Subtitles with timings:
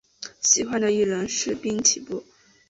[0.41, 2.23] 喜欢的艺人是滨崎步。